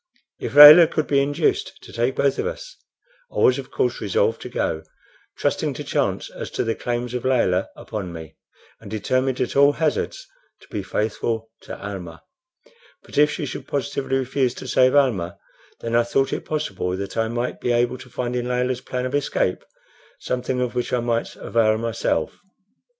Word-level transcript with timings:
If 0.39 0.55
Layelah 0.55 0.87
could 0.87 1.05
be 1.05 1.21
induced 1.21 1.79
to 1.83 1.93
take 1.93 2.15
both 2.15 2.39
of 2.39 2.47
us, 2.47 2.75
I 3.31 3.35
was 3.37 3.59
of 3.59 3.69
course 3.69 4.01
resolved 4.01 4.41
to 4.41 4.49
go, 4.49 4.81
trusting 5.37 5.75
to 5.75 5.83
chance 5.83 6.31
as 6.31 6.49
to 6.57 6.63
the 6.63 6.73
claims 6.73 7.13
of 7.13 7.23
Layelah 7.23 7.69
upon 7.75 8.11
me, 8.11 8.35
and 8.79 8.89
determined 8.89 9.39
at 9.39 9.55
all 9.55 9.73
hazards 9.73 10.25
to 10.61 10.67
be 10.69 10.81
faithful 10.81 11.51
to 11.61 11.77
Almah; 11.79 12.23
but 13.03 13.19
if 13.19 13.29
she 13.29 13.45
should 13.45 13.67
positively 13.67 14.17
refuse 14.17 14.55
to 14.55 14.67
save 14.67 14.95
Almah, 14.95 15.37
then 15.81 15.95
I 15.95 16.01
thought 16.01 16.33
it 16.33 16.45
possible 16.45 16.97
that 16.97 17.15
I 17.15 17.27
might 17.27 17.61
be 17.61 17.71
able 17.71 17.99
to 17.99 18.09
find 18.09 18.35
in 18.35 18.47
Layelah's 18.47 18.81
plan 18.81 19.05
of 19.05 19.13
escape 19.13 19.63
something 20.17 20.61
of 20.61 20.73
which 20.73 20.91
I 20.91 20.99
might 20.99 21.35
avail 21.35 21.77
myself. 21.77 22.39